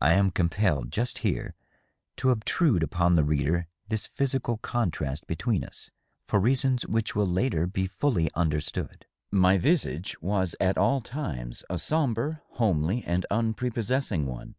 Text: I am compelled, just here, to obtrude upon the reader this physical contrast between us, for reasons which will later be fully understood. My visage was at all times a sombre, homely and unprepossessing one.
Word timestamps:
I 0.00 0.14
am 0.14 0.32
compelled, 0.32 0.90
just 0.90 1.18
here, 1.18 1.54
to 2.16 2.30
obtrude 2.30 2.82
upon 2.82 3.14
the 3.14 3.22
reader 3.22 3.68
this 3.86 4.08
physical 4.08 4.56
contrast 4.56 5.28
between 5.28 5.62
us, 5.62 5.92
for 6.26 6.40
reasons 6.40 6.88
which 6.88 7.14
will 7.14 7.24
later 7.28 7.68
be 7.68 7.86
fully 7.86 8.28
understood. 8.34 9.06
My 9.30 9.56
visage 9.56 10.20
was 10.20 10.56
at 10.58 10.76
all 10.76 11.00
times 11.00 11.62
a 11.70 11.78
sombre, 11.78 12.42
homely 12.54 13.04
and 13.04 13.26
unprepossessing 13.30 14.26
one. 14.26 14.56